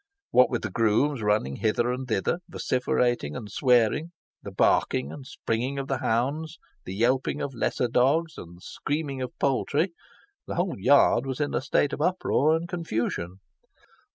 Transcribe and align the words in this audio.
What 0.31 0.49
with 0.49 0.63
the 0.63 0.71
grooms 0.71 1.21
running 1.21 1.57
hither 1.57 1.91
and 1.91 2.07
thither, 2.07 2.39
vociferating 2.49 3.35
and 3.35 3.51
swearing, 3.51 4.09
the 4.41 4.49
barking 4.51 5.11
and 5.11 5.27
springing 5.27 5.77
of 5.77 5.87
the 5.87 5.99
hounds, 5.99 6.57
the 6.85 6.95
yelping 6.95 7.39
of 7.39 7.53
lesser 7.53 7.87
dogs, 7.87 8.35
and 8.35 8.57
the 8.57 8.61
screaming 8.61 9.21
of 9.21 9.37
poultry, 9.37 9.93
the 10.47 10.55
whole 10.55 10.79
yard 10.79 11.27
was 11.27 11.39
in 11.39 11.53
a 11.53 11.61
state 11.61 11.93
of 11.93 12.01
uproar 12.01 12.55
and 12.55 12.67
confusion. 12.67 13.41